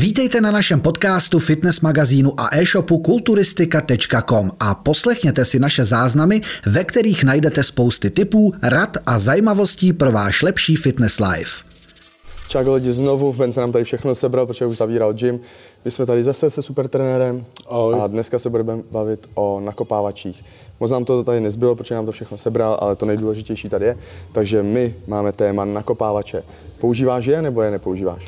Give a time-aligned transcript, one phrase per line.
[0.00, 6.84] Vítejte na našem podcastu, fitness magazínu a e-shopu kulturistika.com a poslechněte si naše záznamy, ve
[6.84, 11.64] kterých najdete spousty tipů, rad a zajímavostí pro váš lepší fitness life.
[12.48, 15.40] Čau lidi znovu, Ben se nám tady všechno sebral, protože už zavíral gym.
[15.84, 17.94] My jsme tady zase se super trenérem Ahoj.
[18.00, 20.44] a dneska se budeme bavit o nakopávačích.
[20.80, 23.96] Moc nám to tady nezbylo, protože nám to všechno sebral, ale to nejdůležitější tady je.
[24.32, 26.42] Takže my máme téma nakopávače.
[26.78, 28.24] Používáš je nebo je nepoužíváš?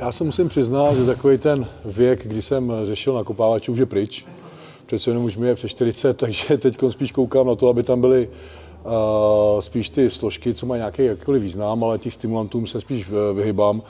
[0.00, 4.26] Já se musím přiznat, že takový ten věk, kdy jsem řešil nakopávače, už je pryč.
[4.86, 8.00] Přece jenom už mi je přes 40, takže teď spíš koukám na to, aby tam
[8.00, 13.06] byly uh, spíš ty složky, co mají nějaký jakýkoliv význam, ale těch stimulantům se spíš
[13.34, 13.82] vyhybám.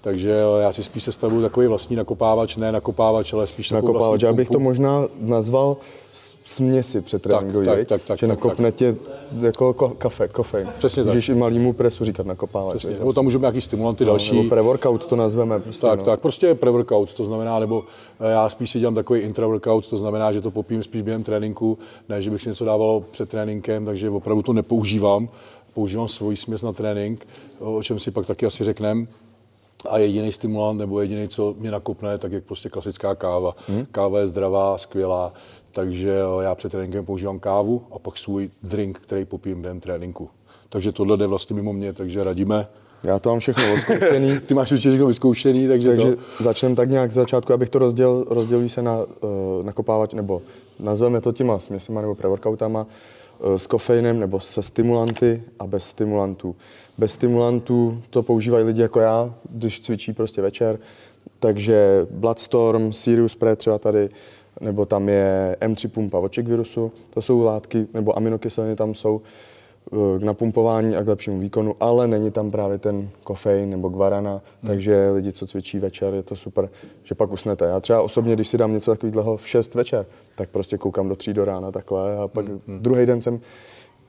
[0.00, 4.32] Takže já si spíš sestavuju takový vlastní nakopávač, ne nakopávač, ale spíš Nakopávač, vlastní já
[4.32, 5.76] bych to možná nazval
[6.44, 7.88] směsi před tréninkový, tak, viď?
[7.88, 8.96] tak, tak, že tak, nakopne tě
[9.40, 10.68] jako ko- kafe, kofein.
[10.78, 11.14] Přesně tak.
[11.14, 12.76] Můžeš i malýmu presu říkat nakopávač.
[12.76, 12.98] Přesně.
[12.98, 14.36] Nebo tam můžeme nějaký stimulanty další.
[14.36, 15.60] Nebo pre-workout to nazveme.
[15.60, 16.04] Prostě, Tak, no.
[16.04, 17.84] tak, prostě pre-workout, to znamená, nebo
[18.20, 21.78] eh, já spíš si dělám takový intra-workout, to znamená, že to popím spíš během tréninku,
[22.08, 25.28] ne, že bych si něco dával před tréninkem, takže opravdu to nepoužívám.
[25.74, 27.26] Používám svoji směs na trénink,
[27.58, 29.06] o čem si pak taky asi řekneme.
[29.88, 33.56] A jediný stimulant nebo jediný, co mě nakopne, tak je prostě klasická káva.
[33.68, 33.86] Hmm.
[33.92, 35.32] Káva je zdravá, skvělá,
[35.72, 40.28] takže eh, já před tréninkem používám kávu a pak svůj drink, který popím během tréninku.
[40.68, 42.68] Takže tohle jde vlastně mimo mě, takže radíme.
[43.02, 44.40] Já to mám všechno odzkoušený.
[44.46, 46.42] Ty máš určitě všechno vyzkoušený, takže, Takže to...
[46.42, 49.06] začneme tak nějak z začátku, abych to rozdělil, rozdělují se na uh,
[49.62, 50.42] nakopávač, nebo
[50.78, 52.88] nazveme to těma směsima nebo pre-workoutama, uh,
[53.56, 56.56] s kofeinem nebo se stimulanty a bez stimulantů.
[56.98, 60.78] Bez stimulantů to používají lidi jako já, když cvičí prostě večer,
[61.38, 64.08] takže Bloodstorm, Sirius Pre třeba tady,
[64.60, 69.28] nebo tam je M3 pumpa Chick virusu, to jsou látky, nebo aminokyseliny tam jsou, eh,
[70.18, 74.40] k napumpování a k lepšímu výkonu, ale není tam právě ten kofein nebo guarana, hmm.
[74.66, 76.68] takže lidi, co cvičí večer, je to super,
[77.02, 77.64] že pak usnete.
[77.64, 81.16] Já třeba osobně, když si dám něco takového v 6 večer, tak prostě koukám do
[81.16, 82.60] 3 do rána takhle a pak hmm.
[82.66, 83.40] druhý den jsem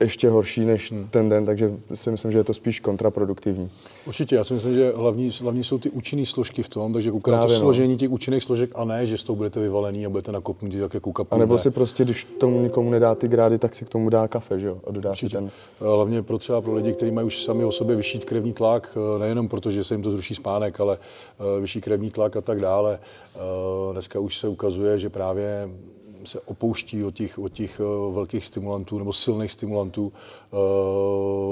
[0.02, 1.08] ještě horší než hmm.
[1.10, 3.70] ten den, takže si myslím, že je to spíš kontraproduktivní.
[4.06, 7.34] Určitě, já si myslím, že hlavní, hlavní jsou ty účinné složky v tom, takže koukám
[7.34, 7.58] na to no.
[7.58, 10.94] složení těch účinných složek a ne, že s tou budete vyvalený a budete nakopnutí, tak
[10.94, 13.88] je koukat A nebo si prostě, když tomu nikomu nedá ty grády, tak si k
[13.88, 14.78] tomu dá kafe, že jo?
[14.86, 15.50] A dodá si ten...
[15.80, 19.18] Hlavně pro třeba pro lidi, kteří mají už sami o sobě vyšší krevní tlak, eh,
[19.18, 22.60] nejenom proto, že se jim to zruší spánek, ale eh, vyšší krevní tlak a tak
[22.60, 22.98] dále.
[23.36, 23.38] Eh,
[23.92, 25.68] Dneska už se ukazuje, že právě
[26.24, 30.12] se opouští od těch, od těch eh, velkých stimulantů nebo silných stimulantů,
[30.52, 30.56] eh,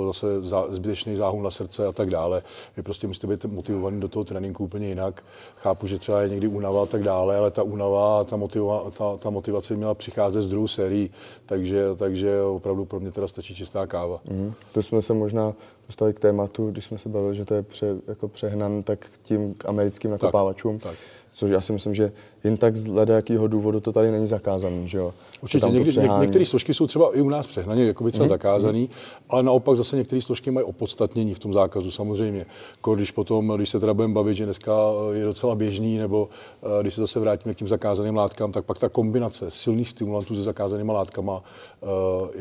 [0.06, 2.42] zase zá- zbytečný záhul na srdce a tak dále.
[2.76, 5.24] Vy prostě musíte být motivovaný do toho tréninku úplně jinak.
[5.56, 8.90] Chápu, že třeba je někdy únava a tak dále, ale ta únava a ta, motiva,
[8.98, 11.10] ta, ta motivace měla přicházet z druhou sérií,
[11.46, 14.20] takže, takže opravdu pro mě teda stačí čistá káva.
[14.30, 14.52] Mhm.
[14.72, 15.52] To jsme se možná
[15.86, 19.18] dostali k tématu, když jsme se bavili, že to je pře, jako přehnan, tak k
[19.22, 20.78] tím k americkým nakopávačům.
[20.78, 20.94] tak.
[21.32, 22.12] Což já si myslím, že
[22.44, 25.14] jen tak z jakého důvodu to tady není zakázaný, že jo?
[25.42, 26.22] Určitě, někdy, něk, přehání.
[26.22, 28.28] některé složky jsou třeba i u nás přehnaně jako by třeba mm-hmm.
[28.28, 28.90] zakázaný,
[29.28, 32.46] ale naopak zase některé složky mají opodstatnění v tom zákazu samozřejmě.
[32.94, 34.72] Když potom, když se teda budeme bavit, že dneska
[35.12, 36.28] eh, je docela běžný, nebo
[36.62, 40.36] eh, když se zase vrátíme k těm zakázaným látkám, tak pak ta kombinace silných stimulantů
[40.36, 41.42] se zakázanými látkama
[41.82, 41.86] eh,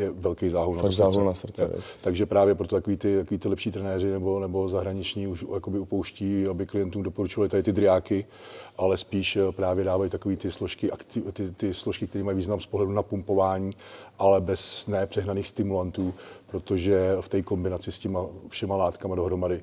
[0.04, 1.26] je velký záhul na záhul srdce.
[1.26, 1.84] na srdce, viď.
[2.02, 6.48] Takže právě proto takový ty, takový ty lepší trenéři nebo, nebo zahraniční už jakoby upouští,
[6.48, 8.26] aby klientům doporučovali tady ty driáky,
[8.80, 10.90] ale spíš eh, právě dávají takové ty složky,
[11.34, 13.72] ty, ty složky, které mají význam z pohledu na pumpování,
[14.20, 16.14] ale bez nepřehnaných stimulantů,
[16.52, 19.62] protože v té kombinaci s těma všema látkama dohromady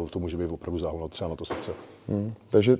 [0.00, 1.72] uh, to může být opravdu záhul třeba na to srdce.
[2.08, 2.34] Hmm.
[2.50, 2.76] Takže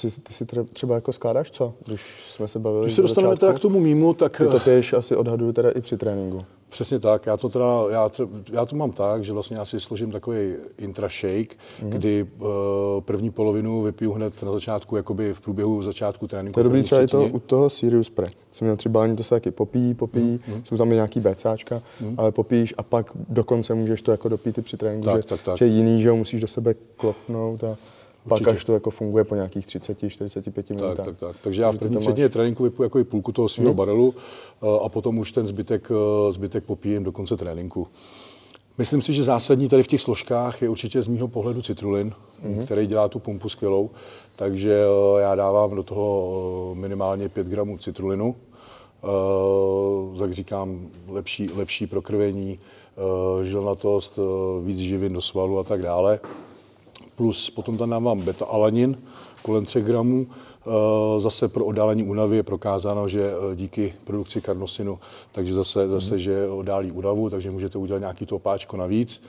[0.00, 3.30] ty, ty si tře- třeba jako skládáš co, když jsme se bavili Když se dostaneme
[3.32, 3.46] začátku?
[3.46, 6.38] teda k tomu mýmu, tak Ty to piješ asi odhaduju teda i při tréninku.
[6.68, 7.26] Přesně tak.
[7.26, 8.10] Já to, teda, já,
[8.52, 11.90] já to mám tak, že vlastně já si složím takový intra shake, Mhm.
[11.90, 11.90] mm.
[11.90, 12.48] kdy uh,
[13.00, 16.54] první polovinu vypiju hned na začátku, jakoby v průběhu začátku tréninku.
[16.54, 18.28] To je dobrý třeba i to, u toho Sirius Pre.
[18.52, 20.56] Jsem měl třeba ani to se taky popíjí, popíjí, Mhm.
[20.56, 20.64] mm.
[20.64, 22.14] jsou tam i nějaký BCáčka, mm.
[22.18, 25.42] ale popíš a pak dokonce můžeš to jako dopít i při tréninku, Tak, že, tak,
[25.42, 25.56] tak.
[25.58, 27.76] že je jiný, že ho musíš do sebe klopnout a
[28.28, 30.96] pak až to jako funguje po nějakých 30-45 minutách.
[30.96, 31.36] Tak, tak, tak.
[31.42, 34.14] Takže já v první třetině tréninku vypiju jako i půlku toho svého barelu
[34.62, 37.86] eh, a potom už ten zbytek, eh, zbytek popíjem do konce tréninku.
[38.78, 42.12] Myslím si, že zásadní tady v těch složkách je určitě z mýho pohledu citrulin,
[42.44, 42.64] mm-hmm.
[42.64, 43.90] který dělá tu pumpu skvělou.
[44.36, 48.34] Takže eh, já dávám do toho minimálně 5 gramů citrulinu.
[49.04, 55.82] Eh, jak říkám, lepší, lepší prokrvení, eh, žilnatost, eh, víc živin do svalu a tak
[55.82, 56.20] dále
[57.16, 58.98] plus potom tam dávám beta-alanin
[59.42, 60.26] kolem 3 gramů.
[60.66, 64.98] Eh, Zase pro oddálení únavy je prokázáno, že eh, díky produkci karnosinu,
[65.32, 69.22] takže zase, zase že oddálí únavu, takže můžete udělat nějaký to opáčko navíc.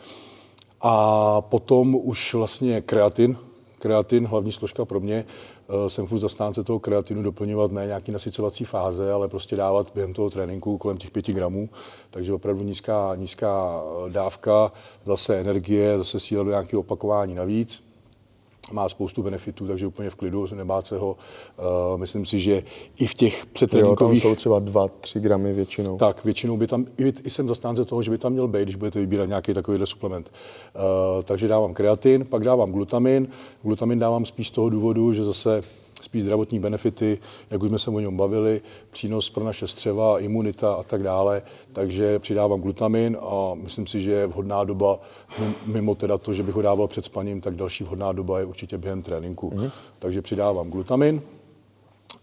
[0.82, 3.38] A potom už vlastně kreatin,
[3.86, 8.66] kreatin, hlavní složka pro mě, eh, jsem furt zastánce toho kreatinu doplňovat ne nějaký nasycovací
[8.66, 11.70] fáze, ale prostě dávat během toho tréninku kolem těch 5 gramů.
[12.10, 14.72] Takže opravdu nízká, nízká dávka,
[15.06, 17.95] zase energie, zase síla do nějakého opakování navíc
[18.72, 21.18] má spoustu benefitů, takže úplně v klidu, nebát se ho.
[21.92, 22.64] Uh, myslím si, že
[22.98, 24.24] i v těch předtréninkových...
[24.24, 25.98] Jo, tam jsou třeba 2-3 gramy většinou.
[25.98, 28.76] Tak, většinou by tam, i, i jsem zastánce toho, že by tam měl být, když
[28.76, 30.32] budete vybírat nějaký takovýhle suplement.
[30.76, 33.28] Uh, takže dávám kreatin, pak dávám glutamin.
[33.64, 35.64] Glutamin dávám spíš z toho důvodu, že zase
[36.06, 37.20] spíš zdravotní benefity,
[37.50, 38.62] jak už jsme se o něm bavili,
[38.92, 41.42] přínos pro naše střeva, imunita a tak dále.
[41.74, 45.00] Takže přidávám glutamin a myslím si, že je vhodná doba,
[45.66, 48.78] mimo teda to, že bych ho dával před spaním, tak další vhodná doba je určitě
[48.78, 49.50] během tréninku.
[49.50, 49.72] Mm-hmm.
[50.00, 51.22] Takže přidávám glutamin,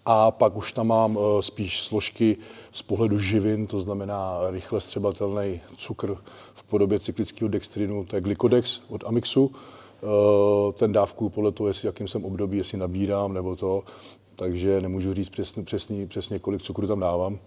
[0.06, 2.37] a pak už tam mám eh, spíš složky
[2.73, 6.17] z pohledu živin, to znamená rychle střebatelný cukr
[6.55, 9.52] v podobě cyklického dextrinu, to je Glycodex od Amixu,
[10.72, 13.82] ten dávku podle toho, jestli jakým jsem období, jestli nabírám nebo to,
[14.34, 17.38] takže nemůžu říct přesně, přesně, přesně kolik cukru tam dávám,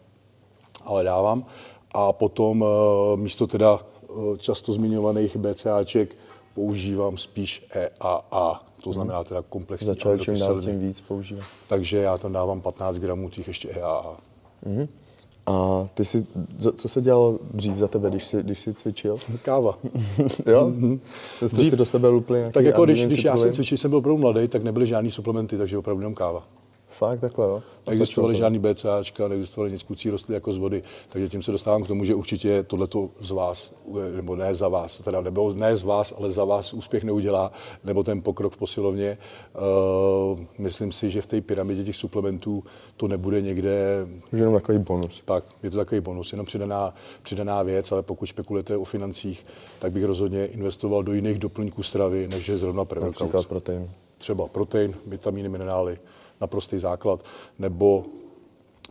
[0.86, 1.46] ale dávám.
[1.92, 6.16] A potom eh, místo teda eh, často zmiňovaných BCAček
[6.54, 11.46] používám spíš EAA, to znamená teda komplexní Začal čím dál tím víc používat.
[11.68, 14.18] Takže já tam dávám 15 gramů těch ještě EAA.
[14.66, 14.88] Mm-hmm.
[15.48, 16.28] A ty si,
[16.78, 19.18] co se dělalo dřív za tebe, když jsi, když jsi cvičil?
[19.42, 19.78] Káva.
[20.46, 20.66] jo?
[20.70, 21.00] Mm-hmm.
[21.36, 23.98] Jste dřív, si do sebe lupli Tak jako když, když já jsem cvičil, jsem byl
[23.98, 26.44] opravdu mladý, tak nebyly žádný suplementy, takže opravdu jenom káva.
[26.98, 27.64] Fakt takhle, jo?
[27.88, 31.88] Neexistovaly žádný BCAčka, neexistovaly nic kucí rostly jako z vody, takže tím se dostávám k
[31.88, 33.76] tomu, že určitě tohleto z vás,
[34.16, 37.52] nebo ne za vás, teda nebo ne z vás, ale za vás úspěch neudělá,
[37.84, 39.18] nebo ten pokrok v posilovně.
[40.34, 42.64] Uh, myslím si, že v té pyramidě těch suplementů
[42.98, 44.08] to nebude někde...
[44.34, 45.22] Už jenom takový bonus.
[45.26, 46.94] Tak, je to takový bonus, jenom přidaná,
[47.24, 49.46] přidaná věc, ale pokud spekulujete o financích,
[49.80, 53.90] tak bych rozhodně investoval do jiných doplňků stravy, než je zrovna pre Například protein.
[54.18, 55.98] Třeba protein, vitamíny, minerály
[56.42, 57.26] naprostý základ,
[57.60, 58.04] nebo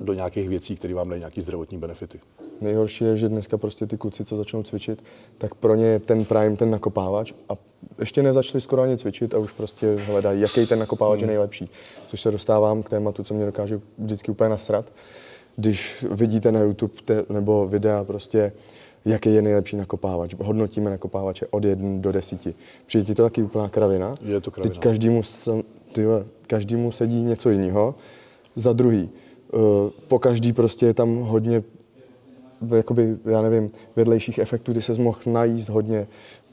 [0.00, 2.20] do nějakých věcí, které vám dají nějaký zdravotní benefity.
[2.60, 5.04] Nejhorší je, že dneska prostě ty kluci, co začnou cvičit,
[5.38, 7.52] tak pro ně je ten prime ten nakopávač a
[7.98, 11.28] ještě nezačali skoro ani cvičit a už prostě hledají, jaký ten nakopávač je hmm.
[11.28, 11.70] nejlepší.
[12.06, 14.92] Což se dostávám k tématu, co mě dokáže vždycky úplně nasrat.
[15.56, 18.52] Když vidíte na YouTube te, nebo videa prostě,
[19.04, 20.34] jaký je nejlepší nakopávač.
[20.38, 22.48] Hodnotíme nakopávače od 1 do 10.
[22.86, 24.14] Přijde ti to taky úplná kravina.
[24.22, 24.74] Je to kravina.
[24.74, 25.22] Teď každému,
[25.92, 27.94] tyhle, každému sedí něco jiného.
[28.56, 29.10] Za druhý,
[29.52, 29.60] uh,
[30.08, 31.62] po každý prostě je tam hodně
[32.76, 36.06] jakoby, já nevím, vedlejších efektů, ty se mohl najíst hodně,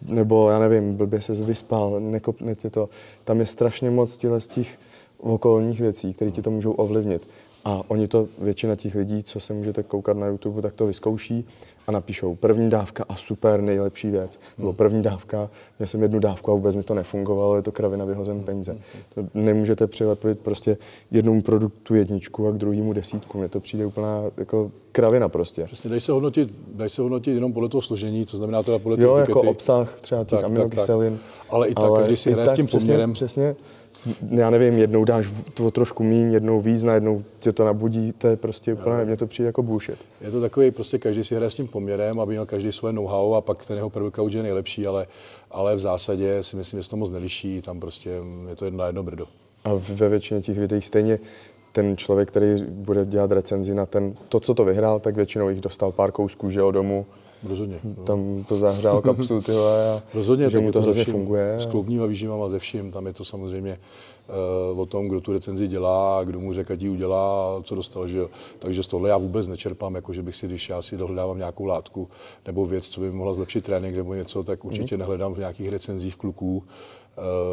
[0.09, 2.89] nebo já nevím, blbě se vyspal, nekopne tě to.
[3.23, 4.17] Tam je strašně moc
[4.47, 4.79] těch
[5.17, 7.27] okolních věcí, které ti to můžou ovlivnit.
[7.65, 11.45] A oni to, většina těch lidí, co se můžete koukat na YouTube, tak to vyzkouší
[11.87, 14.39] a napíšou první dávka a super, nejlepší věc.
[14.57, 14.77] Nebo hmm.
[14.77, 15.49] první dávka,
[15.79, 18.77] měl jsem jednu dávku a vůbec mi to nefungovalo, je to kravina vyhozen peníze.
[19.15, 20.77] To nemůžete přilepit prostě
[21.11, 23.37] jednomu produktu jedničku a k druhému desítku.
[23.37, 25.63] Mně to přijde úplná jako kravina prostě.
[25.63, 28.97] Přesně, dají se hodnotit, dají se hodnotit jenom podle toho složení, to znamená teda podle
[29.03, 31.19] Jo, jako obsah třeba těch aminokyselin.
[31.49, 33.13] Ale i tak, ale když si hraje s tím poměrem.
[33.13, 33.55] Přesně,
[34.29, 38.37] já nevím, jednou dáš to trošku míň, jednou víc, najednou tě to nabudí, to je
[38.37, 39.97] prostě úplně, mně to přijde jako bullshit.
[40.21, 43.33] Je to takový, prostě každý si hraje s tím poměrem, aby měl každý svoje know-how
[43.33, 45.07] a pak ten jeho první je nejlepší, ale,
[45.51, 48.09] ale v zásadě si myslím, že se to moc neliší, tam prostě
[48.49, 49.27] je to jedno jedno brdo.
[49.63, 51.19] A ve většině těch videí stejně
[51.71, 55.61] ten člověk, který bude dělat recenzi na ten, to, co to vyhrál, tak většinou jich
[55.61, 57.05] dostal pár kousků, že domů,
[57.49, 57.79] Rozhodně.
[58.03, 61.53] Tam to zahřál kapsu, tyhle, a Rozhodně, že mu to hrozně funguje.
[61.57, 63.77] S kloubníma výživama ze vším, tam je to samozřejmě
[64.75, 68.17] o tom, kdo tu recenzi dělá, kdo mu řekl, ať ji udělá, co dostal, že
[68.17, 68.29] jo.
[68.59, 71.65] Takže z tohle já vůbec nečerpám, jako že bych si, když já si dohledávám nějakou
[71.65, 72.09] látku
[72.45, 74.99] nebo věc, co by mohla zlepšit trénink nebo něco, tak určitě mm-hmm.
[74.99, 76.63] nehledám v nějakých recenzích kluků,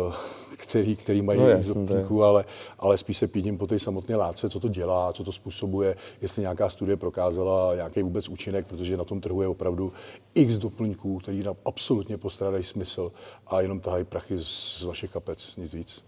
[0.04, 0.14] uh,
[0.56, 2.44] který, který mají no, izopníku, ale,
[2.78, 6.42] ale spíš se pídím po té samotné látce, co to dělá, co to způsobuje, jestli
[6.42, 9.92] nějaká studie prokázala nějaký vůbec účinek, protože na tom trhu je opravdu
[10.34, 13.12] x doplňků, který nám absolutně postrádají smysl
[13.46, 16.07] a jenom tahají prachy z, z vašich kapec, nic víc.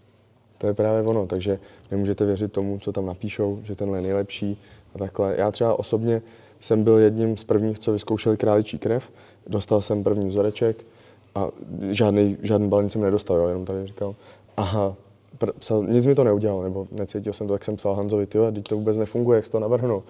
[0.61, 1.59] To je právě ono, takže
[1.91, 4.57] nemůžete věřit tomu, co tam napíšou, že tenhle je nejlepší
[4.95, 5.35] a takhle.
[5.37, 6.21] Já třeba osobně
[6.59, 9.11] jsem byl jedním z prvních, co vyzkoušeli králičí krev,
[9.47, 10.85] dostal jsem první vzoreček
[11.35, 11.47] a
[11.89, 14.15] žádný, žádný balení jsem nedostal, jo, jenom tady říkal,
[14.57, 14.95] aha,
[15.39, 18.37] pr- psal, nic mi to neudělalo, nebo necítil jsem to, jak jsem psal Hanzovi, ty
[18.53, 20.03] teď to vůbec nefunguje, jak jsi to navrhnul.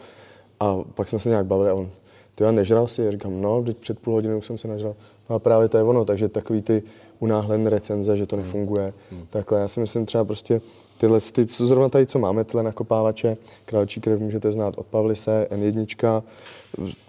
[0.60, 1.90] A pak jsme se nějak bavili a on,
[2.36, 3.04] ty nežral si?
[3.04, 4.96] Já říkám, no, teď před půl hodinou jsem se nažral.
[5.30, 6.84] No a právě to je ono, takže takový ty
[7.22, 8.46] unáhlené recenze, že to hmm.
[8.46, 8.94] nefunguje.
[9.12, 9.26] Hmm.
[9.30, 10.62] Takhle, já si myslím třeba prostě
[10.98, 15.48] tyhle, ty, co zrovna tady, co máme, tyhle nakopávače, králčí krev můžete znát od Pavlise,
[15.52, 16.24] N1,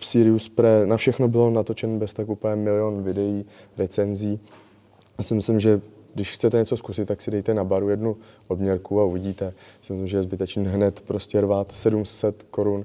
[0.00, 3.44] Sirius Pre, na všechno bylo natočen bez tak úplně milion videí,
[3.78, 4.40] recenzí.
[5.18, 5.80] Já si myslím, že
[6.14, 8.16] když chcete něco zkusit, tak si dejte na baru jednu
[8.48, 9.52] odměrku a uvidíte.
[9.78, 12.84] Myslím, že je zbytečný hned prostě rvát 700 korun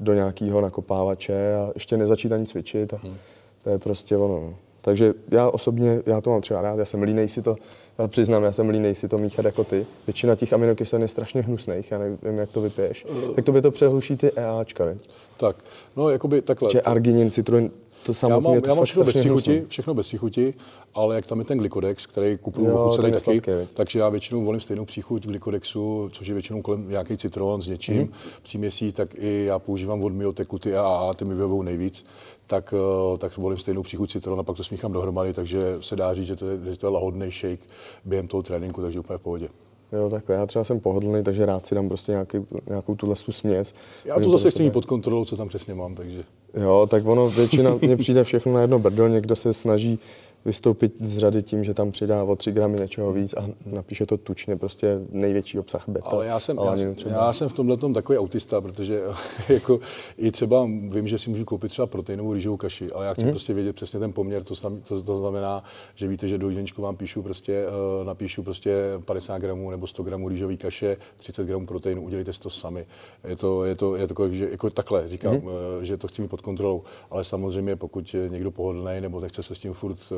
[0.00, 2.94] do nějakého nakopávače a ještě nezačít ani cvičit.
[2.94, 3.16] A hmm.
[3.64, 4.54] To je prostě ono.
[4.88, 7.56] Takže já osobně, já to mám třeba rád, já jsem línej si to,
[7.98, 9.86] já přiznám, já jsem línej si to míchat jako ty.
[10.06, 13.06] Většina těch aminokyselin je strašně hnusných, já nevím, jak to vypiješ.
[13.36, 14.96] Tak to by to přehluší ty EAčka, ne?
[15.36, 15.56] Tak,
[15.96, 16.70] no jakoby takhle.
[16.72, 17.70] Že arginin, citron,
[18.02, 20.54] to samotné je to já mám všechno bez příchuti, všechno bez příchuti,
[20.94, 24.60] ale jak tam je ten glikodex, který kupuju ochucený taky, sladký, takže já většinou volím
[24.60, 28.40] stejnou příchuť glykodexu, což je většinou kolem nějaký citron s něčím, mm-hmm.
[28.42, 32.04] příměsí, tak i já používám od myoteku ty AAA, ty mi vyhovují nejvíc,
[32.46, 32.74] tak,
[33.14, 36.26] eh, tak volím stejnou příchuť citron a pak to smíchám dohromady, takže se dá říct,
[36.26, 37.60] že to je, že to je lahodný shake
[38.04, 39.48] během toho tréninku, takže úplně v pohodě.
[39.92, 43.74] Jo, tak já třeba jsem pohodlný, takže rád si dám prostě nějaký, nějakou tuhle směs.
[44.04, 46.24] Já to zase chci mít pod kontrolou, co tam přesně mám, takže...
[46.54, 49.98] Jo, tak ono většina, mně přijde všechno na jedno brdo, někdo se snaží
[50.44, 54.16] vystoupit z řady tím, že tam přidá o 3 gramy něčeho víc a napíše to
[54.16, 56.06] tučně, prostě největší obsah beta.
[56.06, 59.02] Ale já jsem, já, jsem, já jsem v tomhle takový autista, protože
[59.48, 59.80] jako
[60.16, 63.30] i třeba vím, že si můžu koupit třeba proteinovou rýžovou kaši, ale já chci mm.
[63.30, 64.54] prostě vědět přesně ten poměr, to,
[64.88, 65.64] to, to, znamená,
[65.94, 70.02] že víte, že do jídelníčku vám píšu prostě, uh, napíšu prostě 50 gramů nebo 100
[70.02, 72.86] gramů rýžové kaše, 30 gramů proteinu, udělejte si to sami.
[73.24, 75.44] Je to, je to, je to jako, že, jako takhle, říkám, mm.
[75.44, 75.52] uh,
[75.82, 79.54] že to chci mít pod kontrolou, ale samozřejmě pokud je někdo pohodlný nebo nechce se
[79.54, 80.14] s tím furt Eh,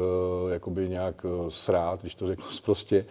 [0.53, 3.05] jakoby nějak eh, srát, když to řeknu prostě,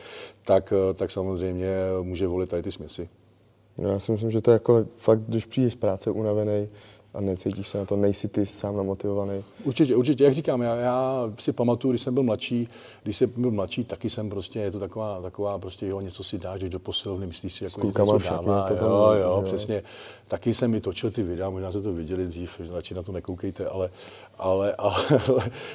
[0.46, 3.10] tak, eh, tak samozřejmě může volit tady ty směsi.
[3.77, 6.70] Já si myslím, že to je jako fakt, když přijdeš z práce unavený,
[7.13, 9.44] a necítíš se na to, nejsi ty sám namotivovaný.
[9.63, 10.24] Určitě, určitě.
[10.24, 12.68] Jak říkám, já, já si pamatuju, když jsem byl mladší,
[13.04, 16.38] když jsem byl mladší, taky jsem prostě, je to taková, taková prostě, jo, něco si
[16.38, 19.84] dáš, když do posilovny, myslíš si, jako něco dává, to tam, jo, jo, že přesně.
[20.28, 23.66] Taky jsem mi točil ty videa, možná jste to viděli dřív, radši na to nekoukejte,
[23.66, 23.89] ale,
[24.38, 25.04] ale, ale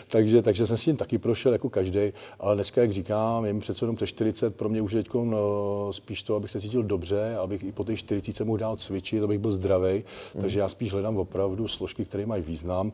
[0.09, 3.61] takže, takže jsem s tím taky prošel jako každý, ale dneska, jak říkám, je mi
[3.61, 6.83] přece jenom přes 40, pro mě už je teď no, spíš to, abych se cítil
[6.83, 10.41] dobře, abych i po těch 40 mohl dál cvičit, abych byl zdravý, mm.
[10.41, 12.93] takže já spíš hledám opravdu složky, které mají význam,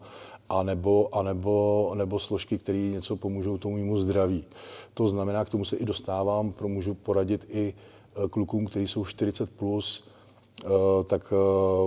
[0.49, 4.45] anebo, anebo, nebo složky, které něco pomůžou tomu mému zdraví.
[4.95, 9.05] To znamená, k tomu se i dostávám, pro můžu poradit i eh, klukům, kteří jsou
[9.05, 10.05] 40 plus,
[10.65, 10.69] eh,
[11.05, 11.37] tak eh,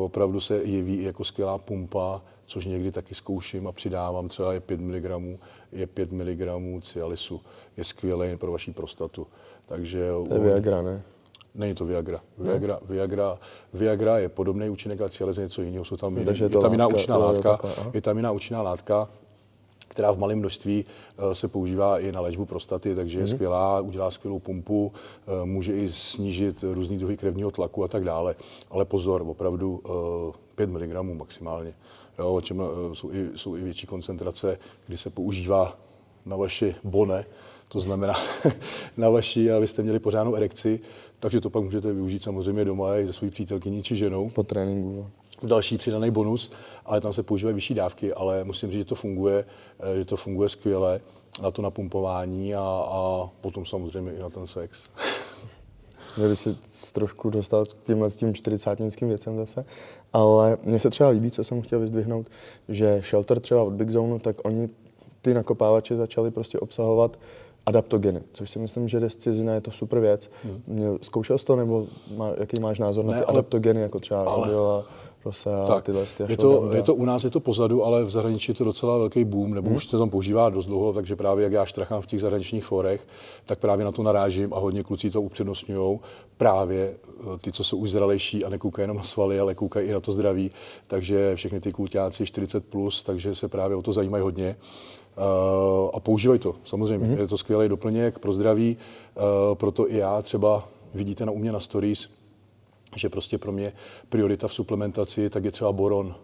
[0.04, 4.80] opravdu se jeví jako skvělá pumpa, což někdy taky zkouším a přidávám, třeba je 5
[4.80, 5.40] mg,
[5.72, 6.42] je 5 mg
[6.82, 7.42] cialisu.
[7.78, 9.28] Je skvělý pro vaši prostatu.
[9.66, 11.02] Takže, to je Viagra, ne?
[11.56, 12.20] Není to Viagra.
[12.38, 12.88] Viagra, no.
[12.88, 13.40] Viagra,
[13.74, 15.86] Viagra je podobný účinek, ale je něco jiného.
[15.86, 17.60] Jsou tam, je, je tam jiná účinná látka,
[17.94, 19.10] je tam jiná účinná látka,
[19.94, 23.32] která v malém množství eh, se používá i na léčbu prostaty, takže je mhm.
[23.32, 24.92] skvělá, udělá skvělou pumpu,
[25.28, 28.36] eh, může i snížit různý druhy krevního tlaku a tak dále.
[28.70, 29.82] Ale pozor, opravdu
[30.56, 31.74] 5 eh, mg maximálně.
[32.20, 32.62] Jo, o čem
[32.94, 35.78] jsou i, jsou i větší koncentrace, kdy se používá
[36.26, 37.26] na vaše bone,
[37.68, 38.14] to znamená
[38.98, 40.80] na vaši, abyste měli pořádnou erekci,
[41.20, 44.30] takže to pak můžete využít samozřejmě doma i se svojí přítelkyní či ženou.
[44.30, 45.08] Po tréninku.
[45.44, 46.52] Další přidaný bonus,
[46.86, 49.46] ale tam se používají vyšší dávky, ale musím říct, že to funguje,
[49.80, 51.02] eh, že to funguje skvěle
[51.42, 54.90] na to napumpování a, a potom samozřejmě i na ten sex.
[56.18, 56.56] Měli si
[56.94, 59.66] trošku dostat tímhle s tím čtyřicátnickým věcem zase,
[60.14, 62.28] ale mně se třeba líbí, co jsem chtěl vyzdvihnout,
[62.70, 64.70] že Shelter třeba od Big Zone, tak oni
[65.22, 67.20] ty nakopávače začali prostě obsahovat
[67.66, 70.32] adaptogeny, což si myslím, že jde z cizina, je to super věc.
[70.44, 70.98] Hmm.
[71.02, 74.24] Zkoušel jsi to, nebo má, jaký máš názor ne, na ty ale, adaptogeny, jako třeba
[74.24, 74.54] ale,
[75.26, 78.10] Rosa tak, tyhle ty je to, je to u nás je to pozadu, ale v
[78.10, 79.76] zahraničí je to docela velký boom, nebo hmm.
[79.76, 83.08] už se tam používá dost dlouho, takže právě jak já štrachám v těch zahraničních forech,
[83.46, 86.00] tak právě na to narážím a hodně kluci to upřednostňují.
[86.38, 89.92] Právě eh, ty, co jsou už zralejší a nekoukají jenom na svaly, ale koukají i
[89.92, 90.52] na to zdraví.
[90.88, 94.56] Takže všechny ty kluťáci 40 plus, takže se právě o to zajímají hodně.
[95.18, 97.08] Uh, a používají to, samozřejmě.
[97.08, 97.20] Mm-hmm.
[97.20, 98.78] Je to skvělý doplněk pro zdraví,
[99.16, 102.10] uh, proto i já třeba vidíte na u mě na stories,
[102.96, 103.74] že prostě pro mě
[104.10, 106.16] priorita v suplementaci tak je třeba boron,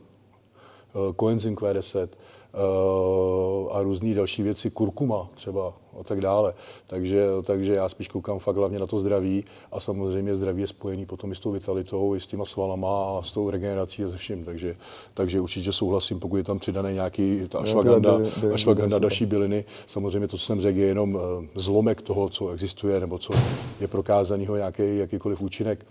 [0.94, 2.08] uh, coenzym Q10,
[2.54, 6.54] Eh, a různé další věci, kurkuma třeba a tak dále.
[6.88, 11.06] Takže, takže já spíš koukám fakt hlavně na to zdraví a samozřejmě zdraví je spojený
[11.06, 14.18] potom i s tou vitalitou, i s těma svalama a s tou regenerací a se
[14.18, 14.46] vším.
[14.46, 14.76] Takže,
[15.14, 19.66] takže určitě souhlasím, pokud je tam přidané nějaký ta ashwagandha, byli, byli, ashwagandha další byliny.
[19.88, 23.34] Samozřejmě to, co jsem řekl, je jenom eh, zlomek toho, co existuje nebo co
[23.80, 25.86] je prokázanýho nějaký jakýkoliv účinek.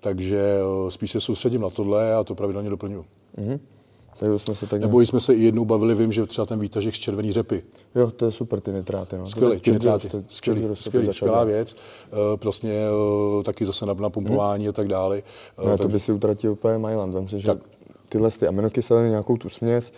[0.00, 3.04] Takže eh, spíš se soustředím na tohle a to pravidelně doplňuji.
[3.38, 3.58] Mm-hmm.
[4.22, 6.94] Tak jsme se tak Nebo jsme se i jednou bavili, vím, že třeba ten výtažek
[6.94, 7.62] z červený řepy.
[7.94, 9.18] Jo, to je super, ty nitráty.
[9.18, 9.26] No.
[9.26, 11.74] Skvělý, ty nitráty, skvělý, skvělý, skvělá věc.
[11.74, 12.82] Uh, prostě
[13.36, 14.70] uh, taky zase na, napumpování hmm.
[14.70, 15.22] a tak dále.
[15.62, 17.14] Uh, no, to by si utratil úplně Myland.
[17.14, 17.58] Vem si, že tak.
[18.08, 19.92] tyhle ty aminokyseliny, nějakou tu směs,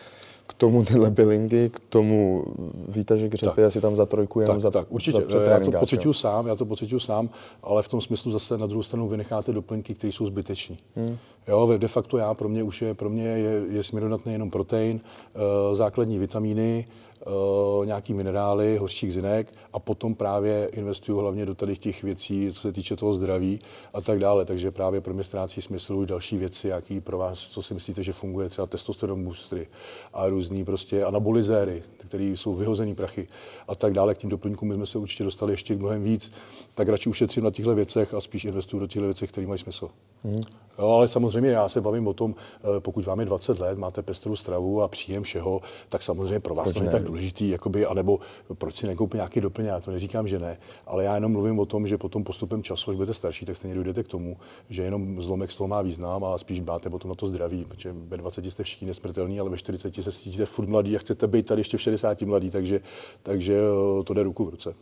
[0.46, 2.44] k tomu tyhle bilingy, k tomu
[2.88, 5.22] víte, že křepy asi tam za trojku jenom tak, za tak, určitě.
[5.28, 7.30] Za já to pocituju sám, já to pocituju sám,
[7.62, 10.76] ale v tom smyslu zase na druhou stranu vynecháte doplňky, které jsou zbytečné.
[10.96, 11.16] Hmm.
[11.48, 15.00] Jo, de facto já, pro mě už je, pro mě je, je směrodatný jenom protein,
[15.34, 16.86] uh, základní vitamíny,
[17.26, 22.60] uh, nějaký minerály, hořčík zinek a potom právě investuju hlavně do tady těch věcí, co
[22.60, 23.60] se týče toho zdraví
[23.94, 24.44] a tak dále.
[24.44, 28.02] Takže právě pro mě ztrácí smysl už další věci, jaký pro vás, co si myslíte,
[28.02, 29.66] že funguje, třeba testosteron boostry
[30.14, 33.28] a různý prostě anabolizéry, které jsou vyhozený prachy
[33.68, 34.14] a tak dále.
[34.14, 36.32] K tím doplňkům my jsme se určitě dostali ještě mnohem víc,
[36.74, 39.90] tak radši ušetřím na těchto věcech a spíš investuju do těchto věcí, které mají smysl.
[40.24, 40.40] Hmm.
[40.78, 44.02] Jo, ale samozřejmě já se bavím o tom, eh, pokud vám je 20 let, máte
[44.02, 47.86] pestrou stravu a příjem všeho, tak samozřejmě pro vás proč to není tak důležitý, jakoby,
[47.86, 48.18] anebo
[48.58, 51.66] proč si nekoupit nějaký doplněk, já to neříkám, že ne, ale já jenom mluvím o
[51.66, 54.36] tom, že potom postupem času, až budete starší, tak stejně dojdete k tomu,
[54.70, 57.92] že jenom zlomek z toho má význam a spíš báte potom na to zdraví, protože
[57.92, 61.46] ve 20 jste všichni nesmrtelní, ale ve 40 se cítíte furt mladý a chcete být
[61.46, 62.80] tady ještě v 60 mladý, takže,
[63.22, 63.58] takže
[64.00, 64.74] eh, to jde ruku v ruce.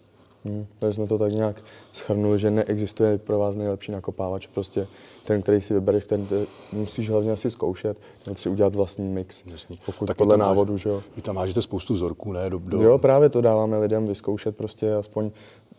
[0.44, 4.46] Hmm, takže jsme to tak nějak schrnuli, že neexistuje pro vás nejlepší nakopávač.
[4.46, 4.86] Prostě
[5.24, 6.26] ten, který si vybereš, ten
[6.72, 9.44] musíš hlavně asi zkoušet, nebo si udělat vlastní mix.
[9.46, 9.78] Jasný.
[9.86, 11.02] Pokud tak podle návodu, že jo.
[11.16, 12.50] Vy tam máte spoustu vzorků, ne?
[12.50, 12.82] Do, do...
[12.82, 15.30] Jo, právě to dáváme lidem vyzkoušet prostě aspoň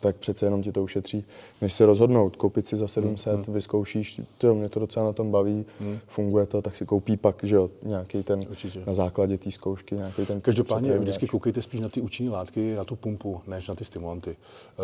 [0.04, 1.26] tak přece jenom ti to ušetří,
[1.62, 3.54] než se rozhodnout, koupit si za 700, hmm, hmm.
[3.54, 6.00] vyzkoušíš, to mě to docela na tom baví, hmm.
[6.08, 8.84] funguje to, tak si koupí pak, že jo, nějaký ten, Určitě.
[8.88, 10.42] na základě té zkoušky, nějaký ten...
[10.42, 14.36] Každopádně vždycky koukejte spíš na ty účinné látky, na tu pumpu, než na ty stimulanty.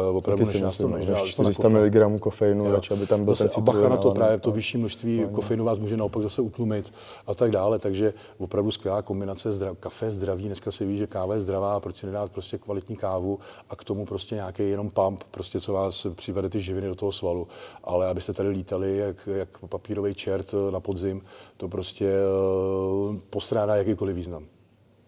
[0.09, 3.63] Uh, opravdu, než na to, než 400 mg kofeinu, radši, aby tam byl zase, ten
[3.63, 6.93] bacha na to právě, to vyšší množství kofeinu vás může naopak zase utlumit
[7.27, 11.33] a tak dále, takže opravdu skvělá kombinace zdrav, kafe, zdraví, dneska se ví, že káva
[11.33, 15.23] je zdravá, proč si nedát prostě kvalitní kávu a k tomu prostě nějaký jenom pump,
[15.31, 17.47] prostě co vás přivede ty živiny do toho svalu.
[17.83, 21.21] Ale abyste tady lítali jak, jak papírový čert na podzim,
[21.57, 24.45] to prostě eh, postrádá jakýkoliv význam.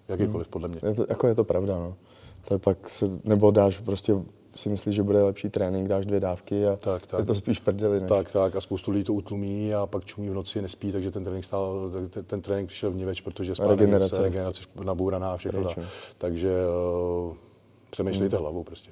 [0.08, 0.52] Jakýkoliv, hmm.
[0.52, 0.80] podle mě.
[0.88, 1.96] Je to, jako je to pravda, no.
[2.48, 4.16] To je pak se, nebo dáš prostě
[4.56, 7.20] si myslíš, že bude lepší trénink, dáš dvě dávky a tak, tak.
[7.20, 8.02] je to spíš prdeli.
[8.02, 8.10] Než...
[8.10, 11.24] Tak, tak a spoustu lidí to utlumí a pak čumí v noci, nespí, takže ten
[11.24, 15.70] trénink stál, ten, ten trénink přišel vníveč, protože spánek regenerace, regenerace nabouraná a všechno.
[16.18, 16.52] Takže
[17.28, 17.34] uh,
[17.90, 18.44] přemýšlejte hmm.
[18.44, 18.92] hlavou prostě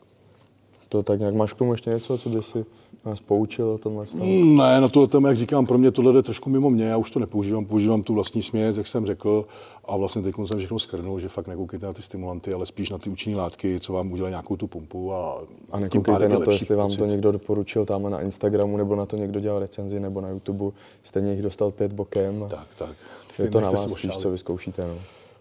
[0.90, 2.66] to tak nějak máš k tomu ještě něco, co by si
[3.06, 4.56] nás poučil o tomhle stavu?
[4.56, 7.12] Ne, na tohle téma, jak říkám, pro mě tohle je trošku mimo mě, já už
[7.12, 9.46] to nepoužívám, používám tu vlastní směs, jak jsem řekl,
[9.86, 12.98] a vlastně teď jsem všechno skrnul, že fakt nekoukejte na ty stimulanty, ale spíš na
[12.98, 15.14] ty účinné látky, co vám udělají nějakou tu pumpu.
[15.14, 19.06] A, a nekoukejte na to, jestli vám to někdo doporučil tam na Instagramu, nebo na
[19.06, 20.72] to někdo dělal recenzi, nebo na YouTube,
[21.04, 22.46] stejně jich dostal pět bokem.
[22.50, 22.96] Tak, tak.
[23.40, 24.88] Je to na vás spíš, co vyzkoušíte.
[24.88, 24.96] No.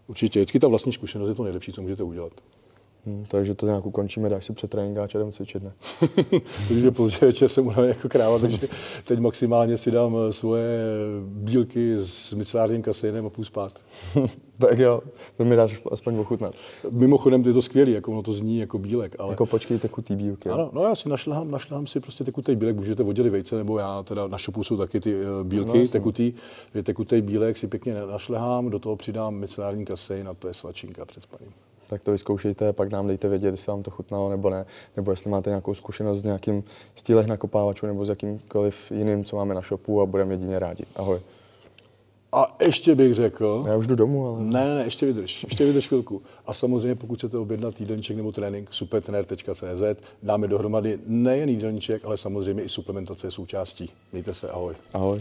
[0.08, 2.32] Určitě, vždycky ta vlastní zkušenost je to nejlepší, co můžete udělat.
[3.08, 5.72] Hmm, takže to nějak ukončíme, dáš si před tréninkáč a jdem cvičit, ne?
[6.68, 8.68] protože pozdě večer jsem unavený jako kráva, takže
[9.04, 10.78] teď maximálně si dám eh, svoje
[11.26, 13.72] bílky s micelárním kaseinem a půl spát.
[14.58, 15.00] tak jo,
[15.36, 16.54] to mi dáš aspoň ochutnat.
[16.90, 19.16] Mimochodem, je to skvělý, jako ono to zní jako bílek.
[19.18, 19.32] Ale...
[19.32, 20.48] Jako počkej tekutý bílky.
[20.48, 24.02] Ano, no já si našlehám, našlehám si prostě tekutý bílek, můžete oddělit vejce, nebo já
[24.02, 26.32] teda na šopu jsou taky ty eh, bílky no, tekutý,
[26.74, 31.04] že tekutý bílek si pěkně našlehám, do toho přidám micelární kasein a to je svačinka
[31.04, 31.52] před spaním
[31.88, 35.30] tak to vyzkoušejte, pak nám dejte vědět, jestli vám to chutnalo nebo ne, nebo jestli
[35.30, 40.00] máte nějakou zkušenost s nějakým stýlech nakopávačů nebo s jakýmkoliv jiným, co máme na shopu
[40.00, 40.84] a budeme jedině rádi.
[40.96, 41.20] Ahoj.
[42.32, 43.64] A ještě bych řekl...
[43.68, 44.40] Já už jdu domů, ale...
[44.40, 46.22] Ne, ne, ne, ještě vydrž, ještě vydrž chvilku.
[46.46, 52.62] A samozřejmě, pokud chcete objednat týdenček nebo trénink, supertrener.cz, dáme dohromady nejen jídelníček, ale samozřejmě
[52.62, 53.90] i suplementace součástí.
[54.12, 54.74] Mějte se, ahoj.
[54.92, 55.20] Ahoj.